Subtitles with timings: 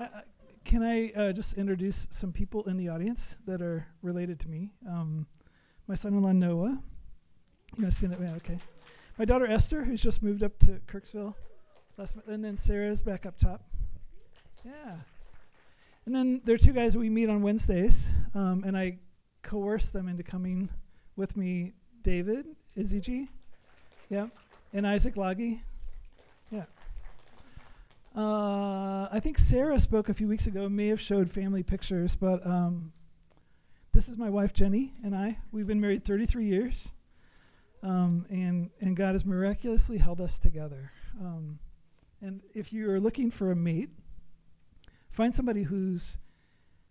[0.00, 0.06] Uh,
[0.64, 4.70] can I uh, just introduce some people in the audience that are related to me?
[4.88, 5.26] Um,
[5.86, 6.78] my son-in-law Noah.
[7.76, 8.18] You know, seen it?
[8.20, 8.58] Yeah, okay.
[9.18, 11.34] My daughter Esther, who's just moved up to Kirksville,
[12.26, 13.62] and then Sarah's back up top.
[14.64, 14.96] Yeah.
[16.06, 18.98] And then there are two guys that we meet on Wednesdays, um, and I
[19.42, 20.68] coerce them into coming
[21.16, 21.72] with me.
[22.02, 22.46] David
[22.76, 23.28] Izzy
[24.08, 24.28] yeah,
[24.72, 25.60] and Isaac Loggy,
[26.50, 26.64] yeah.
[28.18, 32.44] Uh, I think Sarah spoke a few weeks ago, may have showed family pictures, but
[32.44, 32.92] um,
[33.92, 35.38] this is my wife Jenny and I.
[35.52, 36.92] We've been married 33 years,
[37.84, 40.90] um, and and God has miraculously held us together.
[41.20, 41.60] Um,
[42.20, 43.90] and if you are looking for a mate,
[45.12, 46.18] find somebody who's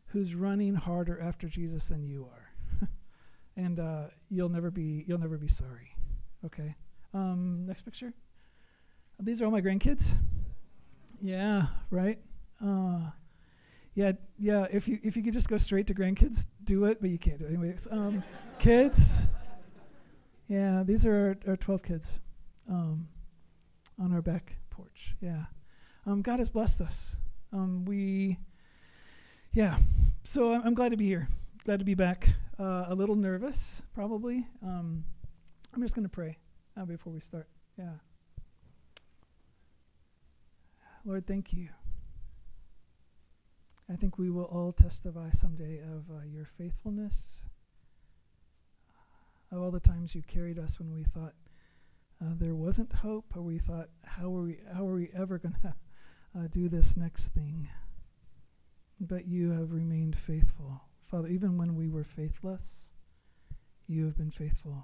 [0.05, 2.87] who's running harder after Jesus than you are,
[3.57, 5.93] and uh, you'll never be you'll never be sorry.
[6.45, 6.73] Okay.
[7.13, 8.13] Um, next picture.
[9.19, 10.19] These are all my grandkids.
[11.21, 12.19] Yeah, right.
[12.63, 13.11] Uh,
[13.95, 14.67] yeah, yeah.
[14.71, 17.39] If you if you could just go straight to grandkids, do it, but you can't
[17.39, 17.87] do it anyways.
[17.89, 18.23] Um,
[18.59, 19.27] kids.
[20.47, 22.19] Yeah, these are our, our twelve kids
[22.69, 23.07] um,
[23.99, 25.15] on our back porch.
[25.19, 25.45] Yeah,
[26.05, 27.17] um, God has blessed us.
[27.51, 28.37] Um, we,
[29.53, 29.77] yeah.
[30.23, 31.27] So I'm, I'm, glad to be here.
[31.65, 32.29] Glad to be back.
[32.59, 34.45] Uh, a little nervous, probably.
[34.63, 35.05] Um,
[35.73, 36.37] I'm just going to pray
[36.79, 37.47] uh, before we start.
[37.77, 37.93] Yeah.
[41.07, 41.69] Lord, thank you.
[43.89, 47.45] I think we will all testify someday of uh, your faithfulness,
[49.49, 51.31] of all the times you carried us when we thought
[52.21, 55.55] uh, there wasn't hope, or we thought, how are we, how are we ever going
[55.61, 55.73] to
[56.37, 57.69] uh, do this next thing?
[58.99, 60.81] But you have remained faithful.
[61.05, 62.91] Father, even when we were faithless,
[63.87, 64.83] you have been faithful.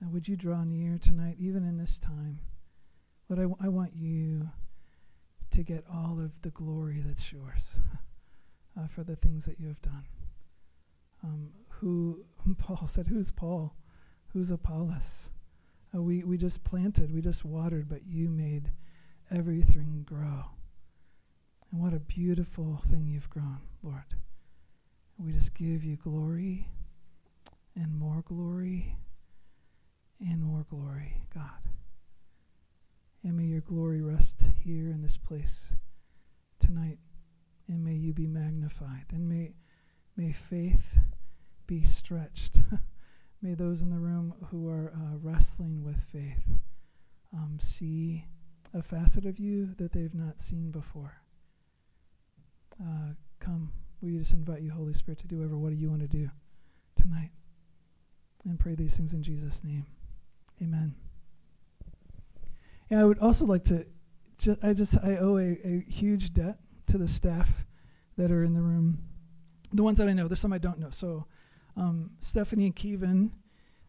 [0.00, 2.38] And would you draw near tonight, even in this time?
[3.28, 4.48] Lord, I, w- I want you
[5.50, 7.76] to get all of the glory that's yours
[8.78, 10.04] uh, for the things that you have done.
[11.24, 12.24] Um, who
[12.58, 13.74] Paul said, "Who's Paul?
[14.28, 15.30] Who's Apollos?"
[15.94, 18.70] Uh, we we just planted, we just watered, but you made
[19.30, 20.44] everything grow.
[21.70, 24.14] And what a beautiful thing you've grown, Lord.
[25.18, 26.68] We just give you glory
[27.74, 28.96] and more glory
[30.20, 31.70] and more glory, God.
[33.26, 35.74] And may your glory rest here in this place
[36.60, 36.98] tonight.
[37.66, 39.06] And may you be magnified.
[39.10, 39.56] And may,
[40.16, 41.00] may faith
[41.66, 42.60] be stretched.
[43.42, 46.60] may those in the room who are uh, wrestling with faith
[47.34, 48.24] um, see
[48.72, 51.20] a facet of you that they've not seen before.
[52.80, 56.02] Uh, come, we just invite you, Holy Spirit, to do whatever what do you want
[56.02, 56.30] to do
[56.94, 57.30] tonight.
[58.44, 59.84] And pray these things in Jesus' name.
[60.62, 60.94] Amen.
[62.90, 63.86] Yeah, I would also like to.
[64.38, 66.58] Ju- I just I owe a, a huge debt
[66.88, 67.64] to the staff
[68.16, 68.98] that are in the room.
[69.72, 70.90] The ones that I know, there's some I don't know.
[70.90, 71.26] So,
[71.76, 73.32] um, Stephanie and Kevin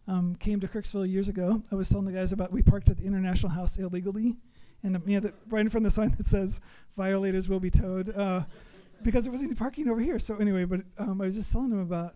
[0.07, 1.62] um, came to Kirksville years ago.
[1.72, 4.36] I was telling the guys about we parked at the International House illegally,
[4.84, 6.59] and the, you know, the, right in front of the sign that says
[6.96, 8.44] "Violators will be towed," uh,
[9.03, 10.18] because there wasn't any parking over here.
[10.19, 12.16] So anyway, but um, I was just telling them about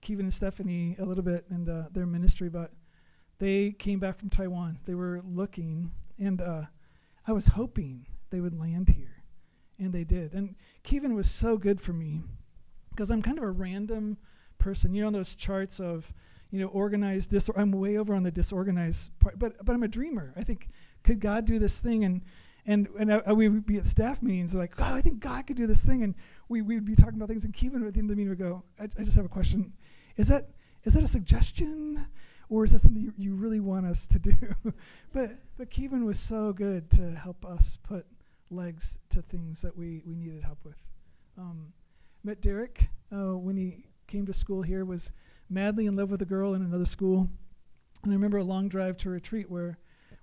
[0.00, 2.70] Kevin and Stephanie a little bit and uh, their ministry, but
[3.38, 4.78] they came back from Taiwan.
[4.86, 6.62] They were looking, and uh,
[7.26, 9.22] I was hoping they would land here,
[9.78, 10.32] and they did.
[10.32, 12.22] And Kevin was so good for me
[12.90, 14.16] because I'm kind of a random
[14.58, 14.94] person.
[14.94, 16.12] You know those charts of,
[16.50, 17.30] you know, organized.
[17.30, 20.32] Dis- I'm way over on the disorganized part, but but I'm a dreamer.
[20.36, 20.68] I think
[21.02, 22.22] could God do this thing and.
[22.68, 25.56] And and I, we would be at staff meetings like, oh, I think God could
[25.56, 26.16] do this thing, and
[26.48, 27.44] we we would be talking about things.
[27.44, 29.28] And Kevin at the end of the meeting would go, I, I just have a
[29.28, 29.72] question.
[30.16, 30.48] Is that
[30.82, 32.04] is that a suggestion?
[32.48, 34.32] Or is that something you, really want us to do?
[35.12, 38.06] but but Kevin was so good to help us put
[38.50, 40.76] legs to things that we, we needed help with.
[41.38, 41.72] Um,
[42.22, 45.12] met Derek uh, when he came to school here, was
[45.48, 47.28] madly in love with a girl in another school.
[48.02, 49.78] And I remember a long drive to retreat where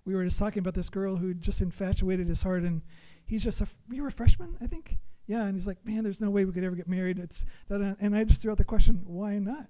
[0.05, 2.63] we were just talking about this girl who just infatuated his heart.
[2.63, 2.81] And
[3.25, 4.97] he's just a, f- you were a freshman, I think?
[5.27, 5.43] Yeah.
[5.43, 7.19] And he's like, man, there's no way we could ever get married.
[7.19, 9.67] It's that, And I just threw out the question, why not?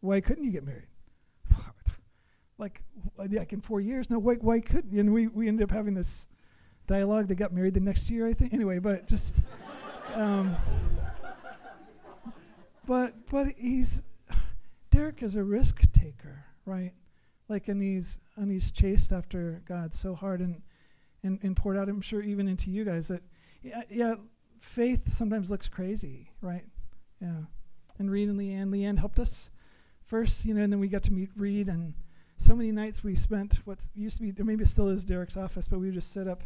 [0.00, 0.88] Why couldn't you get married?
[2.58, 2.82] like
[3.16, 4.10] like in four years.
[4.10, 4.98] No, why why couldn't?
[4.98, 6.26] And we we ended up having this
[6.86, 7.28] dialogue.
[7.28, 8.52] They got married the next year, I think.
[8.52, 9.42] Anyway, but just.
[10.16, 10.56] Um,
[12.84, 14.08] but but he's
[14.90, 16.92] Derek is a risk taker, right?
[17.48, 20.60] Like and he's and he's chased after God so hard and
[21.22, 23.22] and, and poured out, I'm sure, even into you guys that
[23.62, 24.14] yeah, yeah,
[24.60, 26.64] faith sometimes looks crazy, right?
[27.20, 27.42] Yeah.
[27.98, 29.50] And Reed and Leanne, Leanne helped us
[30.10, 31.94] first, you know, and then we got to meet Reed and
[32.36, 35.68] so many nights we spent what used to be, or maybe still is Derek's office,
[35.68, 36.42] but we would just sit up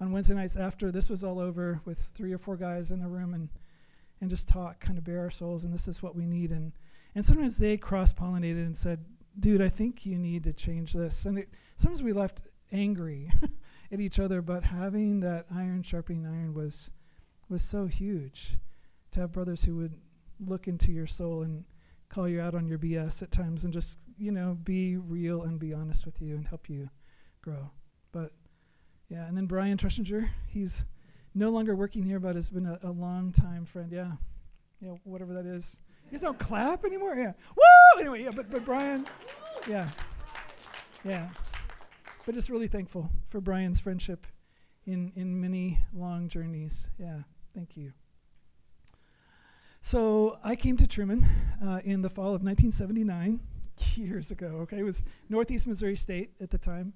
[0.00, 3.08] on Wednesday nights after this was all over with three or four guys in a
[3.08, 3.48] room and
[4.20, 6.52] and just talk, kind of bare our souls, and this is what we need.
[6.52, 6.70] And
[7.16, 9.04] and sometimes they cross pollinated and said,
[9.40, 13.32] "Dude, I think you need to change this." And it, sometimes we left angry
[13.92, 16.90] at each other, but having that iron sharpening iron was
[17.48, 18.58] was so huge.
[19.12, 19.94] To have brothers who would
[20.38, 21.64] look into your soul and
[22.12, 25.58] call you out on your BS at times, and just you know be real and
[25.58, 26.88] be honest with you and help you
[27.40, 27.70] grow.
[28.12, 28.32] But
[29.08, 30.84] yeah, and then Brian Trushinger, he's
[31.34, 33.90] no longer working here, but has been a, a long time friend.
[33.90, 34.12] Yeah,
[34.80, 35.80] yeah, whatever that is.
[36.10, 37.14] He don't clap anymore.
[37.16, 38.00] Yeah, woo!
[38.00, 39.06] Anyway, yeah, but but Brian,
[39.68, 39.88] yeah,
[41.04, 41.30] yeah,
[42.26, 44.26] but just really thankful for Brian's friendship
[44.84, 46.90] in in many long journeys.
[46.98, 47.20] Yeah,
[47.54, 47.92] thank you.
[49.84, 51.26] So I came to Truman
[51.60, 53.40] uh, in the fall of 1979,
[53.96, 54.46] years ago.
[54.62, 56.92] Okay, it was Northeast Missouri State at the time.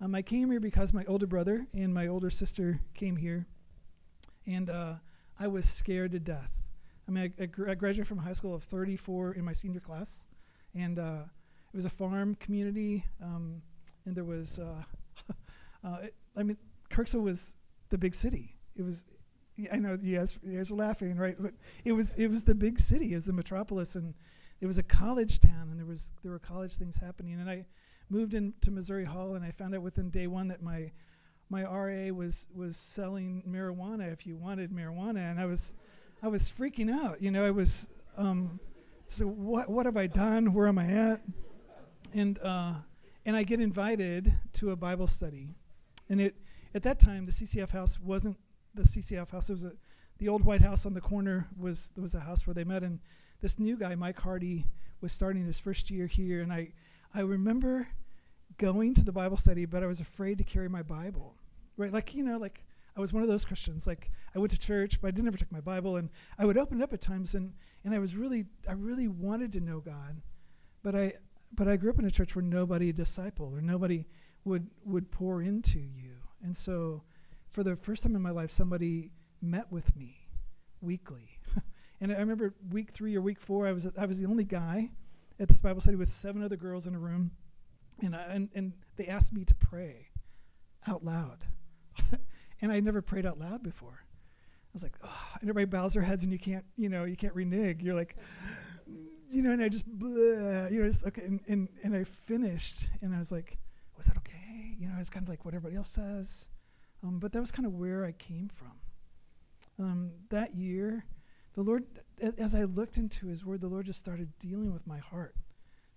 [0.00, 3.48] Um, I came here because my older brother and my older sister came here
[4.46, 4.94] and uh,
[5.40, 6.52] I was scared to death.
[7.08, 9.80] I mean, I, I, gr- I, graduated from high school of 34 in my senior
[9.80, 10.26] class,
[10.72, 11.22] and uh,
[11.72, 13.60] it was a farm community, um,
[14.06, 14.84] and there was, uh,
[15.84, 16.56] uh, it, I mean,
[16.90, 17.56] Kirksville was
[17.88, 18.54] the big city.
[18.76, 19.04] It was,
[19.72, 21.36] I know you guys, you guys are laughing, right?
[21.38, 21.54] But
[21.84, 23.12] it was, it was the big city.
[23.12, 24.14] It was the metropolis, and
[24.60, 27.40] it was a college town, and there was, there were college things happening.
[27.40, 27.66] And I
[28.08, 30.90] moved into Missouri Hall, and I found out within day one that my
[31.50, 35.74] my RA was was selling marijuana if you wanted marijuana, and I was
[36.22, 37.20] I was freaking out.
[37.20, 37.86] You know, I was
[38.16, 38.60] um,
[39.06, 40.52] so what what have I done?
[40.54, 41.20] Where am I at?
[42.14, 42.74] And uh,
[43.26, 45.48] and I get invited to a Bible study,
[46.08, 46.36] and it
[46.74, 48.36] at that time the CCF house wasn't
[48.74, 49.48] the CCF house.
[49.48, 49.72] It was a,
[50.18, 53.00] the old White House on the corner was was a house where they met, and
[53.40, 54.66] this new guy Mike Hardy
[55.00, 56.72] was starting his first year here, and I
[57.14, 57.88] I remember
[58.58, 61.36] going to the Bible study, but I was afraid to carry my Bible
[61.80, 61.92] right?
[61.92, 62.64] Like, you know, like
[62.96, 63.86] I was one of those Christians.
[63.86, 66.58] Like I went to church, but I didn't ever take my Bible, and I would
[66.58, 69.80] open it up at times, and and I was really, I really wanted to know
[69.80, 70.20] God,
[70.82, 71.14] but I,
[71.52, 74.06] but I grew up in a church where nobody discipled or nobody
[74.44, 77.02] would would pour into you, and so,
[77.52, 79.10] for the first time in my life, somebody
[79.40, 80.28] met with me
[80.80, 81.38] weekly,
[82.00, 84.90] and I remember week three or week four, I was I was the only guy
[85.38, 87.32] at this Bible study with seven other girls in a room,
[88.02, 90.08] and I, and and they asked me to pray
[90.86, 91.44] out loud
[92.62, 93.98] and I never prayed out loud before.
[94.00, 97.16] I was like, oh, and everybody bows their heads and you can't, you know, you
[97.16, 97.82] can't renege.
[97.82, 98.16] You're like,
[98.88, 101.22] mm, you know, and I just, bleh, you know, just, okay.
[101.22, 103.58] And, and, and I finished and I was like,
[103.96, 104.76] was that okay?
[104.78, 106.48] You know, it's kind of like what everybody else says.
[107.02, 108.72] Um, but that was kind of where I came from.
[109.78, 111.06] Um, that year,
[111.54, 111.84] the Lord,
[112.20, 115.34] as, I looked into His Word, the Lord just started dealing with my heart.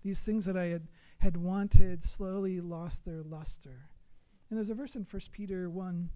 [0.02, 3.88] These things that I had, had wanted slowly lost their luster.
[4.48, 6.10] And there's a verse in 1 Peter 1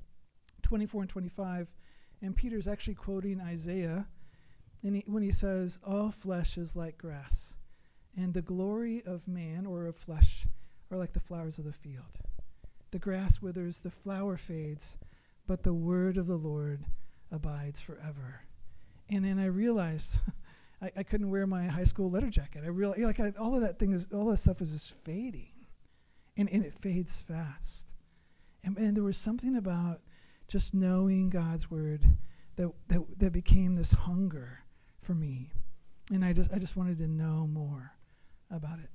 [0.61, 1.73] 24 and 25,
[2.21, 4.09] and Peter's actually quoting Isaiah
[4.83, 7.57] and he, when he says, All flesh is like grass,
[8.17, 10.47] and the glory of man or of flesh
[10.91, 12.19] are like the flowers of the field.
[12.91, 14.97] The grass withers, the flower fades,
[15.47, 16.85] but the word of the Lord
[17.31, 18.43] abides forever.
[19.11, 20.19] And then I realized
[20.83, 22.63] I, I couldn't wear my high school letter jacket.
[22.65, 25.53] I realized like I, all of that thing is all that stuff is just fading,
[26.37, 27.95] and and it fades fast.
[28.65, 30.01] And, and there was something about
[30.49, 32.05] just knowing God's word
[32.57, 34.65] that, that, that became this hunger
[35.01, 35.53] for me.
[36.13, 37.93] And I just, I just wanted to know more
[38.51, 38.91] about it.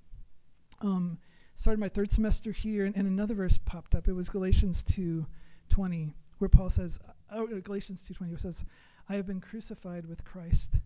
[0.81, 1.19] Um,
[1.55, 4.07] started my third semester here, and, and another verse popped up.
[4.07, 8.65] It was Galatians 2.20, where Paul says, uh, oh, Galatians 2.20 says,
[9.09, 10.79] I have been crucified with Christ,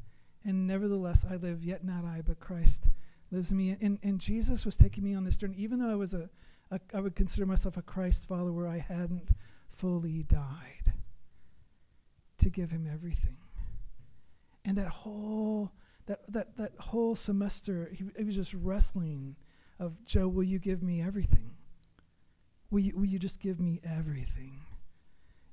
[0.43, 2.89] and nevertheless I live, yet not I, but Christ
[3.31, 3.77] lives in me.
[3.81, 6.29] And, and Jesus was taking me on this journey, even though I was a,
[6.71, 8.67] a, I would consider myself a Christ follower.
[8.67, 9.31] I hadn't
[9.69, 10.93] fully died
[12.39, 13.37] to give him everything.
[14.65, 15.71] And that whole
[16.07, 19.35] that that that whole semester, he, he was just wrestling
[19.79, 21.51] of Joe, will you give me everything?
[22.69, 24.61] Will you, will you just give me everything?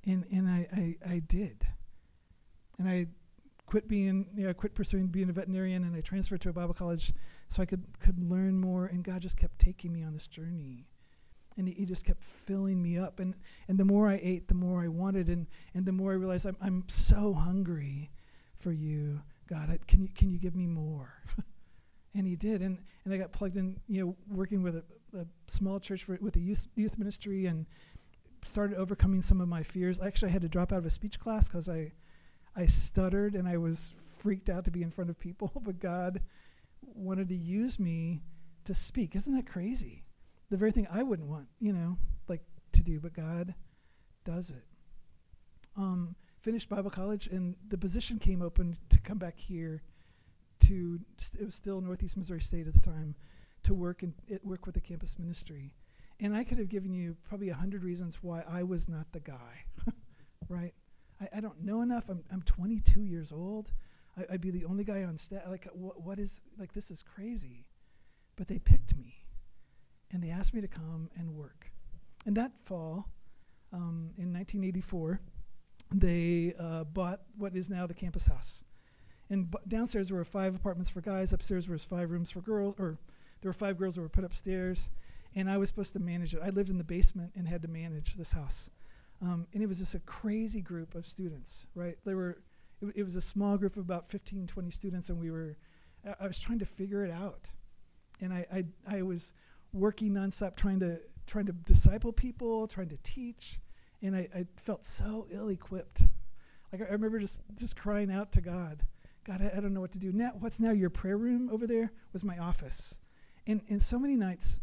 [0.07, 1.66] And and I, I, I did.
[2.78, 3.07] And I
[3.66, 6.75] quit being, you know, quit pursuing being a veterinarian and I transferred to a Bible
[6.75, 7.12] college
[7.49, 10.87] so I could, could learn more and God just kept taking me on this journey
[11.57, 13.35] and he, he, just kept filling me up and
[13.69, 16.47] and the more i ate the more i wanted and and the more i realized
[16.47, 18.11] i'm, I'm so hungry
[18.59, 21.14] for you god I, can you can you give me more
[22.14, 22.62] and he did.
[22.62, 24.85] And and i got plugged in you know working with a,
[25.18, 27.66] a small church for, with a youth youth ministry and
[28.42, 30.00] started overcoming some of my fears.
[30.00, 31.92] I actually had to drop out of a speech class because i
[32.56, 36.21] i stuttered and i was freaked out to be in front of people but god
[36.83, 38.23] wanted to use me
[38.64, 39.14] to speak.
[39.16, 40.04] Isn't that crazy?
[40.50, 41.97] The very thing I wouldn't want, you know,
[42.28, 42.42] like
[42.73, 43.54] to do, but God
[44.25, 44.64] does it.
[45.76, 49.83] um, finished Bible college, and the position came open to come back here
[50.61, 51.00] to,
[51.38, 53.14] it was still Northeast Missouri State at the time,
[53.64, 55.73] to work and work with the campus ministry.
[56.20, 59.20] And I could have given you probably a hundred reasons why I was not the
[59.20, 59.64] guy,
[60.49, 60.73] right?
[61.20, 62.08] I, I, don't know enough.
[62.08, 63.73] I'm, I'm 22 years old.
[64.16, 65.42] I, would be the only guy on staff.
[65.49, 67.66] Like, wh- what is, like, this is crazy.
[68.37, 69.26] But they picked me
[70.12, 71.70] and they asked me to come and work.
[72.26, 73.08] And that fall,
[73.73, 75.20] um, in 1984,
[75.92, 78.64] they uh, bought what is now the campus house.
[79.31, 81.33] And b- downstairs were five apartments for guys.
[81.33, 82.99] Upstairs was five rooms for girls, or
[83.40, 84.90] there were five girls that were put upstairs.
[85.35, 86.40] And I was supposed to manage it.
[86.43, 88.71] I lived in the basement and had to manage this house.
[89.23, 91.97] Um, and it was just a crazy group of students, right?
[92.04, 92.38] There were,
[92.83, 95.57] it, it, was a small group of about 15, 20 students, and we were,
[96.07, 97.50] I, I was trying to figure it out.
[98.21, 99.33] And I, I, I was
[99.73, 103.61] working nonstop trying to, trying to disciple people, trying to teach,
[104.02, 106.02] and I, I felt so ill-equipped.
[106.73, 108.83] Like I, I remember just, just crying out to God,
[109.25, 110.12] God, I, I, don't know what to do.
[110.12, 112.99] Now, what's now your prayer room over there was my office.
[113.47, 114.61] And, and so many nights,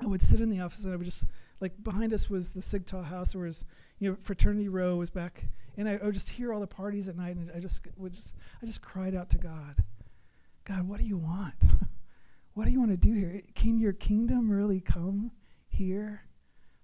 [0.00, 1.26] I would sit in the office and I would just,
[1.60, 3.64] like, behind us was the Sig Tau house, or was,
[3.98, 5.46] you know, Fraternity Row was back.
[5.76, 8.12] And I, I would just hear all the parties at night, and I just would
[8.12, 9.82] just, I just cried out to God,
[10.64, 11.54] God, what do you want?
[12.54, 13.40] what do you want to do here?
[13.54, 15.30] Can your kingdom really come
[15.68, 16.22] here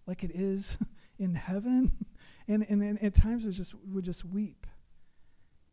[0.06, 0.78] like it is
[1.18, 1.92] in heaven?
[2.48, 4.66] and, and, and at times was just would just weep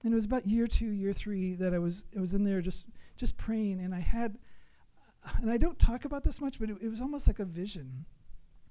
[0.03, 2.61] and it was about year two, year three that I was I was in there
[2.61, 2.87] just
[3.17, 4.37] just praying, and I had,
[5.41, 8.05] and I don't talk about this much, but it, it was almost like a vision,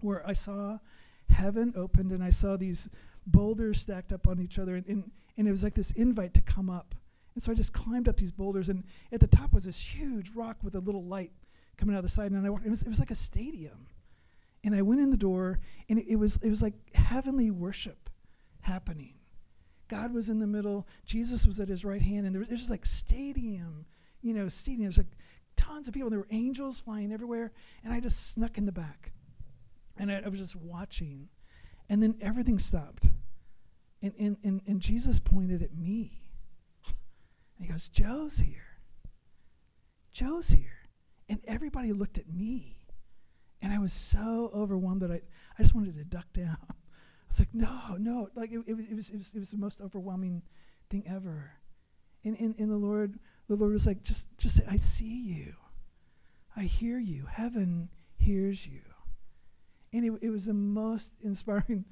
[0.01, 0.79] where I saw
[1.29, 2.89] heaven opened and I saw these
[3.27, 6.41] boulders stacked up on each other, and, and and it was like this invite to
[6.41, 6.95] come up,
[7.35, 10.31] and so I just climbed up these boulders, and at the top was this huge
[10.31, 11.33] rock with a little light
[11.77, 12.65] coming out of the side, and I walked.
[12.65, 13.87] It was it was like a stadium,
[14.65, 18.09] and I went in the door, and it, it was it was like heavenly worship
[18.61, 19.18] happening
[19.89, 22.71] God was in the middle, Jesus was at his right hand, and there was, just
[22.71, 23.87] like stadium,
[24.21, 24.83] you know, seating.
[24.83, 25.07] There's like
[25.57, 26.11] tons of people.
[26.11, 27.53] There were angels flying everywhere,
[27.83, 29.13] and I just snuck in the back,
[29.97, 31.29] and I, I was just watching,
[31.89, 33.09] and then everything stopped,
[34.03, 36.23] and and and, and Jesus pointed at me,
[36.87, 38.79] and he goes, "Joe's here.
[40.13, 40.89] Joe's here,"
[41.29, 42.79] and everybody looked at me,
[43.63, 45.23] and I was so overwhelmed that I
[45.59, 46.59] I just wanted to duck down.
[47.29, 48.29] Was like, no, no.
[48.35, 50.43] Like it, it, it, was, it, was, it was the most overwhelming
[50.91, 51.53] thing ever.
[52.25, 53.19] And, and, and the Lord,
[53.49, 55.55] the Lord was like, just, just say, I see you.
[56.57, 57.27] I hear you.
[57.27, 58.81] Heaven hears you.
[59.93, 61.85] And it, it was the most inspiring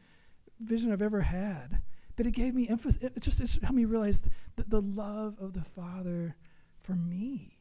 [0.61, 1.81] vision I've ever had.
[2.17, 3.03] But it gave me emphasis.
[3.03, 4.23] It just it helped me realize
[4.57, 6.35] the, the love of the Father
[6.79, 7.59] for me.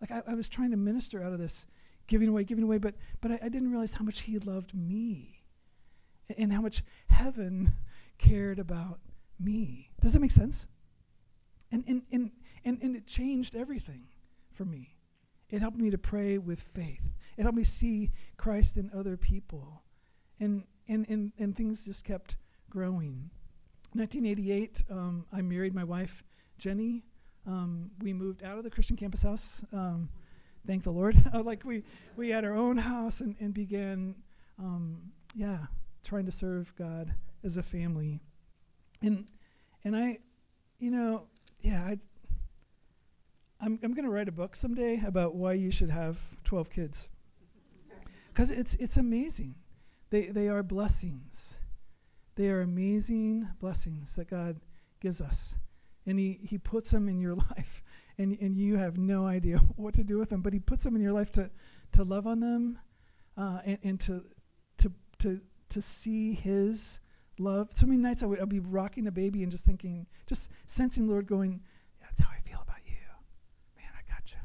[0.00, 1.66] Like I, I was trying to minister out of this,
[2.06, 5.31] giving away, giving away, but but I, I didn't realize how much He loved me
[6.36, 7.74] and how much heaven
[8.18, 9.00] cared about
[9.38, 9.90] me.
[10.00, 10.68] Does that make sense?
[11.70, 12.30] And, and, and,
[12.64, 14.04] and, and it changed everything
[14.52, 14.94] for me.
[15.50, 17.02] It helped me to pray with faith.
[17.36, 19.82] It helped me see Christ in other people.
[20.40, 22.36] And, and, and, and things just kept
[22.70, 23.30] growing.
[23.94, 26.24] 1988, um, I married my wife,
[26.58, 27.02] Jenny.
[27.46, 29.62] Um, we moved out of the Christian campus house.
[29.72, 30.08] Um,
[30.66, 31.22] thank the Lord.
[31.44, 31.84] like we,
[32.16, 34.14] we had our own house and, and began,
[34.58, 35.58] um, yeah,
[36.02, 38.20] trying to serve God as a family.
[39.00, 39.26] And
[39.84, 40.18] and I,
[40.78, 41.24] you know,
[41.60, 41.98] yeah, I
[43.60, 47.08] I'm I'm going to write a book someday about why you should have 12 kids.
[48.34, 49.54] Cuz it's it's amazing.
[50.10, 51.60] They they are blessings.
[52.34, 54.60] They are amazing blessings that God
[55.00, 55.58] gives us.
[56.06, 57.82] And he, he puts them in your life
[58.18, 60.96] and, and you have no idea what to do with them, but he puts them
[60.96, 61.50] in your life to,
[61.92, 62.78] to love on them
[63.36, 64.24] uh, and, and to,
[64.78, 65.40] to, to
[65.72, 67.00] to see His
[67.38, 67.68] love.
[67.74, 71.08] So many nights I would I'd be rocking a baby and just thinking, just sensing
[71.08, 71.60] Lord going,
[72.00, 72.96] yeah, that's how I feel about you.
[73.76, 74.38] Man, I got you.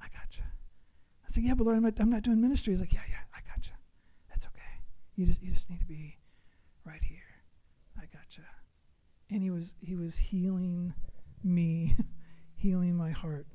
[0.00, 0.44] I got you.
[0.44, 2.72] I said, yeah, but Lord, I'm not, I'm not doing ministry.
[2.72, 3.74] He's like, yeah, yeah, I got you.
[4.28, 4.82] That's okay.
[5.16, 6.18] You just you just need to be
[6.84, 7.18] right here.
[7.96, 8.44] I got you.
[9.30, 10.94] And he was he was healing
[11.42, 11.96] me,
[12.56, 13.46] healing my heart.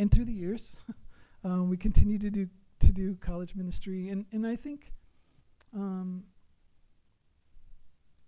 [0.00, 0.76] And through the years,
[1.44, 2.48] Um, we continue to do
[2.80, 4.92] to do college ministry, and and I think
[5.74, 6.24] um,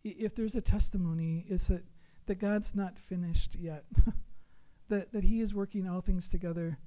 [0.05, 1.85] if there's a testimony, it's that
[2.27, 3.85] that God's not finished yet.
[4.89, 6.79] that that He is working all things together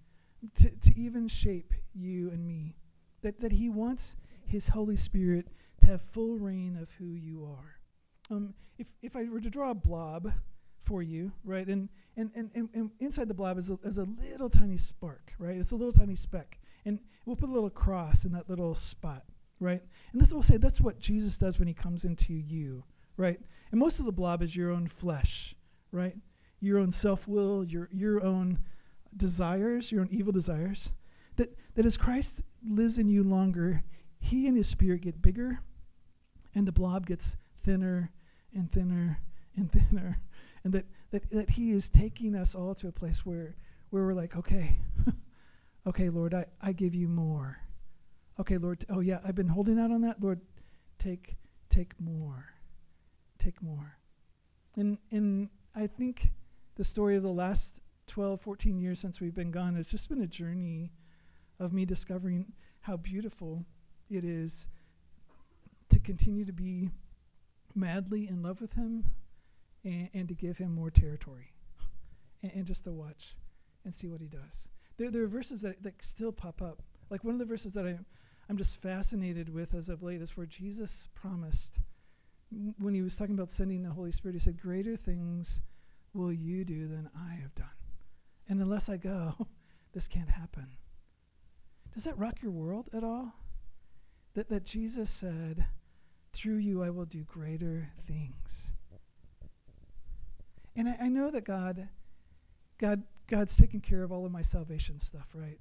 [0.56, 2.76] to to even shape you and me.
[3.22, 4.16] That that He wants
[4.46, 5.48] His Holy Spirit
[5.82, 7.76] to have full reign of who you are.
[8.32, 10.32] Um, if if I were to draw a blob
[10.84, 11.68] for you, right?
[11.68, 15.34] And and, and, and, and inside the blob is a, is a little tiny spark,
[15.40, 15.58] right?
[15.58, 16.60] It's a little tiny speck.
[16.86, 19.24] And we'll put a little cross in that little spot,
[19.60, 19.82] right?
[20.12, 22.84] And this will say that's what Jesus does when he comes into you,
[23.18, 23.40] right?
[23.72, 25.56] And most of the blob is your own flesh,
[25.92, 26.16] right?
[26.60, 28.60] Your own self will, your, your own
[29.18, 30.92] desires, your own evil desires.
[31.38, 33.84] That, that as Christ lives in you longer,
[34.20, 35.60] he and his spirit get bigger,
[36.54, 38.12] and the blob gets thinner
[38.54, 39.20] and thinner
[39.56, 40.20] and thinner.
[40.64, 43.56] And that, that, that he is taking us all to a place where,
[43.90, 44.78] where we're like, okay,
[45.88, 47.60] okay, Lord, I, I give you more.
[48.40, 50.24] Okay, Lord, t- oh yeah, I've been holding out on that.
[50.24, 50.42] Lord,
[50.98, 51.36] take
[51.70, 52.46] take more.
[53.38, 53.98] Take more.
[54.76, 56.32] And and I think
[56.76, 60.22] the story of the last 12, 14 years since we've been gone has just been
[60.22, 60.92] a journey
[61.60, 62.52] of me discovering
[62.82, 63.66] how beautiful
[64.10, 64.68] it is
[65.90, 66.90] to continue to be
[67.76, 69.06] madly in love with him
[69.84, 71.52] and, and to give him more territory
[72.42, 73.36] and, and, just to watch
[73.86, 74.70] and see what he does.
[74.98, 76.82] There, there are verses that, that still pop up.
[77.10, 77.98] Like one of the verses that I,
[78.50, 81.82] I'm just fascinated with as of late is where Jesus promised,
[82.80, 85.62] when he was talking about sending the Holy Spirit, he said, Greater things
[86.14, 87.68] will you do than I have done.
[88.48, 89.34] And unless I go,
[89.94, 90.68] this can't happen.
[91.94, 93.34] Does that rock your world at all?
[94.34, 95.66] That, that Jesus said,
[96.32, 98.74] Through you I will do greater things.
[100.76, 101.88] And I, I know that God,
[102.80, 105.60] God, God's taking care of all of my salvation stuff, right?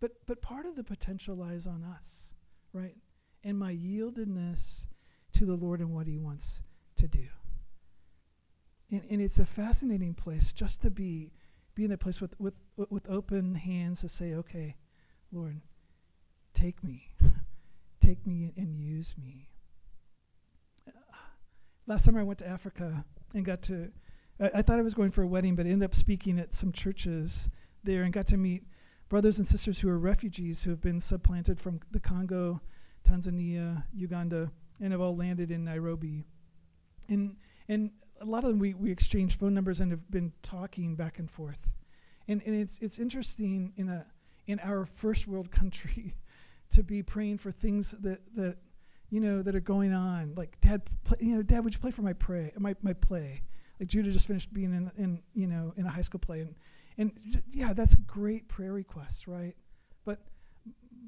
[0.00, 2.34] But but part of the potential lies on us,
[2.72, 2.96] right?
[3.44, 4.86] And my yieldedness
[5.34, 6.62] to the Lord and what He wants
[6.96, 7.26] to do.
[8.90, 11.32] And, and it's a fascinating place just to be
[11.74, 14.76] be in that place with, with, with open hands to say, okay,
[15.30, 15.60] Lord,
[16.52, 17.08] take me.
[18.00, 19.48] take me and use me.
[21.86, 23.90] last summer I went to Africa and got to,
[24.42, 26.72] I, I, thought I was going for a wedding, but ended up speaking at some
[26.72, 27.48] churches
[27.84, 28.64] there and got to meet
[29.08, 32.60] brothers and sisters who are refugees who have been supplanted from the Congo,
[33.06, 36.24] Tanzania, Uganda, and have all landed in Nairobi.
[37.08, 37.36] And,
[37.68, 41.18] and a lot of them we, we exchanged phone numbers and have been talking back
[41.18, 41.74] and forth.
[42.28, 44.06] And, and it's, it's interesting in, a,
[44.46, 46.14] in our first world country
[46.70, 48.56] to be praying for things that, that
[49.10, 50.34] you know that are going on.
[50.34, 53.42] Like dad, play, you know, dad, would you play for my pray, my, my play?
[53.82, 56.54] Like Judah just finished being in, in you know in a high school play, and
[56.98, 59.56] and j- yeah, that's a great prayer request, right?
[60.04, 60.20] But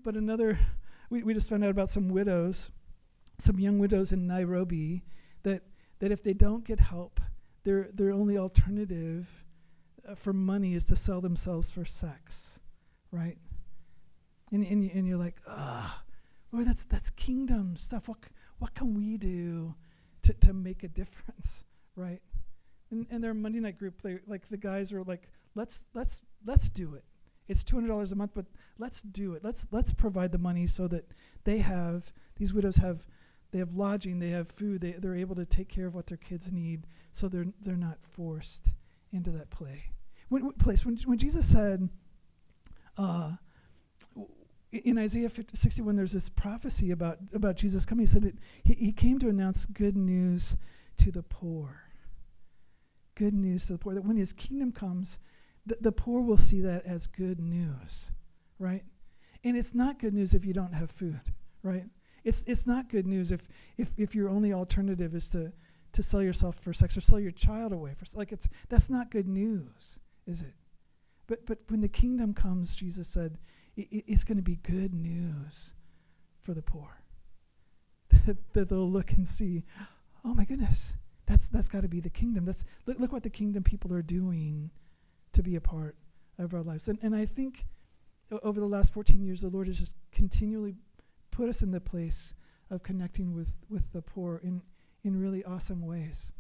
[0.03, 0.59] but another,
[1.09, 2.71] we, we just found out about some widows,
[3.39, 5.05] some young widows in Nairobi
[5.45, 5.63] that
[6.01, 7.21] that if they don't get help,
[7.63, 9.45] their their only alternative
[10.09, 12.59] uh, for money is to sell themselves for sex,
[13.13, 13.39] right?
[14.51, 16.03] And and, and you're like, ah,
[16.51, 18.09] Lord, that's that's kingdom stuff.
[18.09, 18.19] What
[18.59, 19.77] what can we do
[20.23, 21.63] to to make a difference,
[21.95, 22.21] right?
[22.91, 26.69] And and their Monday night group, they like the guys are like, let's let's let's
[26.71, 27.05] do it.
[27.49, 28.47] It's two hundred dollars a month, but
[28.79, 29.45] let's do it.
[29.45, 31.11] Let's let's provide the money so that
[31.45, 33.07] they have these widows have
[33.55, 36.17] they have lodging, they have food, they, they're able to take care of what their
[36.17, 38.73] kids need, so they're, they're not forced
[39.13, 39.93] into that play.
[40.29, 40.85] When, place.
[40.85, 41.89] When, when Jesus said,
[42.99, 43.35] uh,
[44.73, 48.03] in Isaiah 50, 61, there's this prophecy about, about Jesus coming.
[48.03, 50.57] He said it, he, he came to announce good news
[50.97, 51.93] to the poor.
[53.15, 53.95] Good news to the poor.
[53.95, 55.19] That when his kingdom comes,
[55.67, 58.13] the, poor will see that as good news,
[58.59, 58.83] right?
[59.43, 61.21] And it's not good news if you don't have food,
[61.63, 61.85] right?
[62.23, 63.47] It's, it's not good news if,
[63.79, 65.53] if, if your only alternative is to,
[65.93, 69.11] to sell yourself for sex or sell your child away for like it's that's not
[69.11, 70.55] good news, is it?
[71.27, 73.39] But but when the kingdom comes, Jesus said,
[73.77, 75.75] it, it's going to be good news
[76.41, 77.01] for the poor.
[78.27, 79.65] that they'll look and see,
[80.25, 80.95] oh my goodness,
[81.27, 82.45] that's that's got to be the kingdom.
[82.45, 84.71] That's look look what the kingdom people are doing
[85.33, 85.97] to be a part
[86.39, 86.89] of our lives.
[86.89, 87.67] And and I think
[88.43, 90.77] over the last 14 years, the Lord has just continually
[91.31, 92.35] put us in the place
[92.71, 94.63] of connecting with, with the poor in,
[95.05, 96.33] in really awesome ways.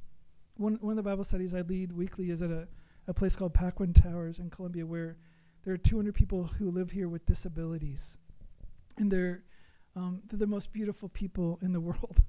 [0.56, 2.68] One, one of the Bible studies I lead weekly is at a,
[3.06, 5.18] a place called Paquin Towers in Columbia, where
[5.64, 8.18] there are 200 people who live here with disabilities.
[8.96, 9.42] And they're,
[9.96, 12.22] um, they're the most beautiful people in the world.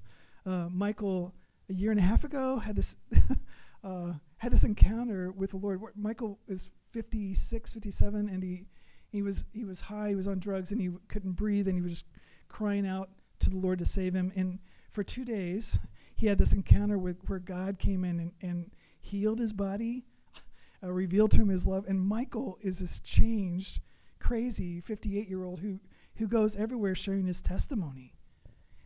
[0.44, 1.34] Uh, Michael,
[1.68, 2.96] a year and a half ago, had this,
[3.84, 5.80] uh, had this encounter with the Lord.
[5.96, 8.66] Michael is 56, 57, and he,
[9.10, 11.82] he, was, he was high, he was on drugs, and he couldn't breathe, and he
[11.82, 12.06] was just
[12.48, 14.32] crying out to the Lord to save him.
[14.36, 14.58] And
[14.90, 15.78] for two days,
[16.14, 20.04] he had this encounter with where God came in and, and healed his body,
[20.82, 21.84] uh, revealed to him his love.
[21.86, 23.80] And Michael is this changed,
[24.18, 25.78] crazy 58 year old who,
[26.16, 28.15] who goes everywhere sharing his testimony.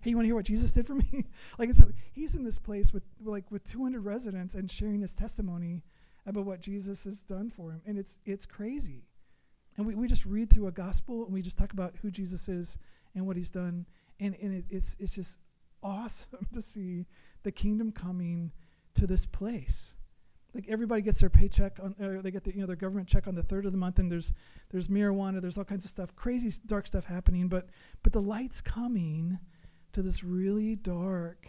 [0.00, 1.26] Hey, you want to hear what Jesus did for me?
[1.58, 5.82] like, so he's in this place with like with 200 residents and sharing his testimony
[6.26, 9.04] about what Jesus has done for him, and it's it's crazy.
[9.76, 12.48] And we, we just read through a gospel and we just talk about who Jesus
[12.48, 12.76] is
[13.14, 13.86] and what he's done.
[14.18, 15.38] and and it, it's it's just
[15.82, 17.06] awesome to see
[17.42, 18.52] the kingdom coming
[18.94, 19.96] to this place.
[20.54, 23.36] Like everybody gets their paycheck on, they get the, you know their government check on
[23.36, 24.32] the third of the month, and there's
[24.70, 27.48] there's marijuana, there's all kinds of stuff, crazy dark stuff happening.
[27.48, 27.68] But
[28.02, 29.38] but the light's coming
[29.92, 31.48] to this really dark,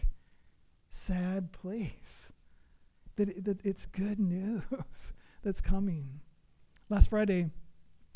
[0.90, 2.32] sad place.
[3.16, 6.20] That, it, that it's good news that's coming.
[6.88, 7.50] Last Friday,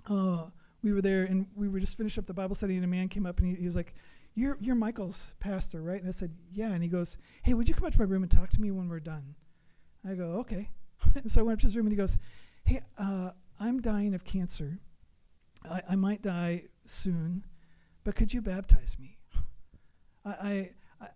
[0.09, 0.47] uh,
[0.83, 3.09] we were there and we were just finished up the Bible study, and a man
[3.09, 3.95] came up and he, he was like,
[4.37, 5.99] you're, you're Michael's pastor, right?
[5.99, 6.73] And I said, Yeah.
[6.73, 8.71] And he goes, Hey, would you come out to my room and talk to me
[8.71, 9.35] when we're done?
[10.09, 10.71] I go, Okay.
[11.15, 12.19] and so I went up to his room and he goes,
[12.65, 14.79] Hey, uh, I'm dying of cancer.
[15.69, 17.45] I, I might die soon,
[18.05, 19.16] but could you baptize me?
[20.27, 20.71] I, I,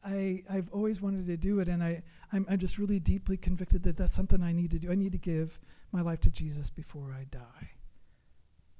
[0.05, 3.83] I, I've always wanted to do it, and I, I'm, I'm just really deeply convicted
[3.83, 4.91] that that's something I need to do.
[4.91, 5.59] I need to give
[5.93, 7.71] my life to Jesus before I die.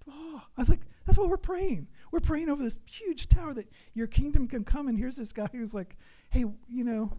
[0.09, 1.89] Oh, I was like, that's what we're praying.
[2.11, 4.89] We're praying over this huge tower that your kingdom can come.
[4.89, 5.97] And here's this guy who's like,
[6.31, 7.13] hey, you know,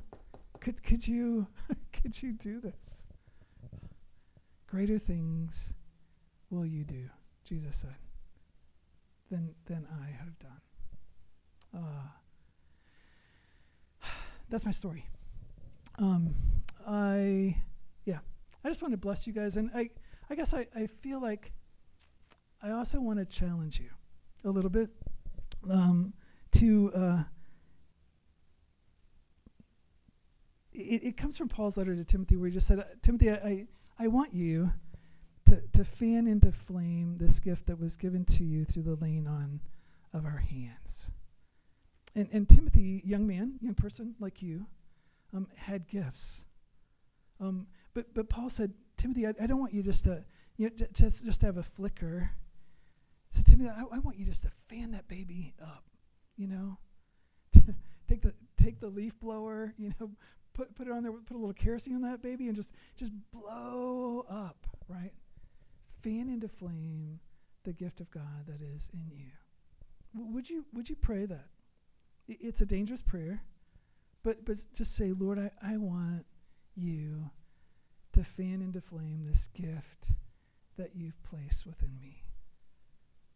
[0.59, 1.47] could could you
[1.93, 3.05] could you do this?
[4.67, 5.73] Greater things
[6.49, 7.09] will you do,
[7.43, 7.95] Jesus said,
[9.29, 10.61] than than I have done.
[11.73, 12.07] Uh,
[14.51, 15.07] that's my story.
[15.97, 16.35] Um,
[16.87, 17.57] I
[18.05, 18.19] yeah,
[18.63, 19.89] I just want to bless you guys, and I
[20.29, 21.53] I guess I, I feel like
[22.61, 23.89] I also want to challenge you
[24.43, 24.89] a little bit
[25.69, 26.13] um,
[26.53, 26.91] to.
[26.93, 27.23] Uh,
[30.73, 33.35] it, it comes from Paul's letter to Timothy, where he just said, uh, "Timothy, I,
[33.35, 33.67] I,
[33.99, 34.71] I want you
[35.45, 39.27] to to fan into flame this gift that was given to you through the laying
[39.27, 39.61] on
[40.13, 41.11] of our hands."
[42.15, 44.65] And and Timothy, young man, young person like you,
[45.33, 46.45] um, had gifts.
[47.39, 50.23] Um, but but Paul said, Timothy, I, I don't want you just to
[50.57, 52.31] you know, just just have a flicker
[53.31, 55.85] so Timothy, I, I want you just to fan that baby up,
[56.37, 56.77] you know.
[58.07, 60.11] take the take the leaf blower, you know,
[60.53, 63.11] put put it on there, put a little kerosene on that baby, and just just
[63.31, 65.13] blow up, right?
[66.01, 67.19] Fan into flame
[67.63, 69.31] the gift of God that is in you.
[70.13, 71.47] W- would you would you pray that?
[72.39, 73.41] It's a dangerous prayer,
[74.23, 76.25] but but just say, Lord, I, I want
[76.75, 77.29] you
[78.13, 80.13] to fan into flame this gift
[80.77, 82.23] that you've placed within me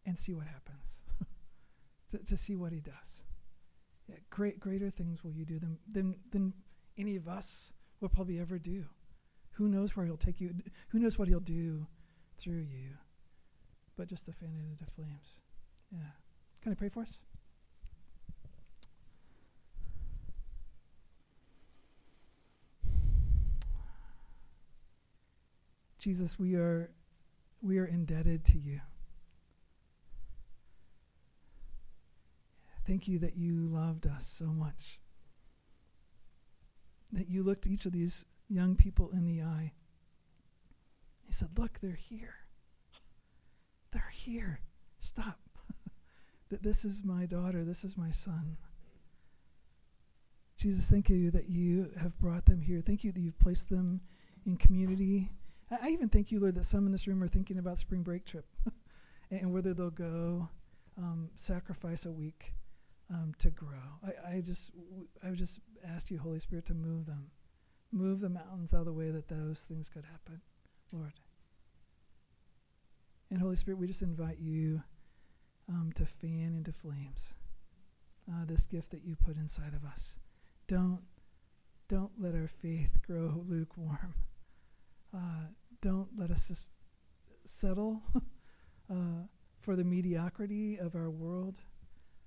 [0.04, 1.02] and see what happens,
[2.10, 3.24] to, to see what he does.
[4.08, 6.52] Yeah, great, greater things will you do than, than, than
[6.96, 8.84] any of us will probably ever do.
[9.52, 10.54] Who knows where he'll take you?
[10.88, 11.86] Who knows what he'll do
[12.38, 12.90] through you?
[13.96, 15.40] But just to fan it into flames.
[15.90, 16.10] Yeah.
[16.62, 17.22] Can I pray for us?
[25.98, 26.90] Jesus, we are
[27.62, 28.80] we are indebted to you.
[32.86, 35.00] Thank you that you loved us so much.
[37.12, 39.72] That you looked each of these young people in the eye.
[41.24, 42.34] He said, Look, they're here.
[43.90, 44.60] They're here.
[45.00, 45.38] Stop.
[46.50, 48.56] that this is my daughter, this is my son.
[50.56, 52.80] Jesus, thank you that you have brought them here.
[52.80, 54.00] Thank you that you've placed them
[54.46, 55.30] in community.
[55.70, 58.02] I, I even thank you, Lord, that some in this room are thinking about spring
[58.02, 58.46] break trip
[59.30, 60.48] and whether they'll go
[60.98, 62.54] um, sacrifice a week
[63.10, 64.00] um, to grow.
[64.04, 64.70] I, I just
[65.22, 67.30] I just ask you, Holy Spirit, to move them,
[67.92, 70.40] move the mountains out of the way that those things could happen,
[70.92, 71.12] Lord.
[73.30, 74.82] And Holy Spirit, we just invite you
[75.68, 77.34] um, to fan into flames
[78.30, 80.16] uh, this gift that you put inside of us.
[80.66, 81.00] Don't
[81.88, 84.14] don't let our faith grow lukewarm.
[85.16, 85.46] Uh,
[85.80, 86.70] don't let us just
[87.44, 88.02] settle
[88.90, 89.24] uh,
[89.60, 91.56] for the mediocrity of our world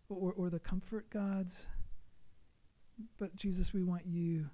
[0.10, 1.68] or, or the comfort gods.
[3.18, 4.50] But Jesus, we want you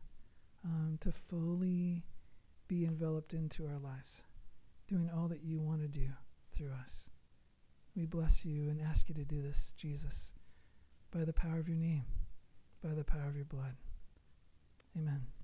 [0.63, 2.03] um, to fully
[2.67, 4.23] be enveloped into our lives,
[4.87, 6.07] doing all that you want to do
[6.51, 7.09] through us.
[7.95, 10.33] We bless you and ask you to do this, Jesus,
[11.11, 12.05] by the power of your name,
[12.83, 13.75] by the power of your blood.
[14.97, 15.34] Amen.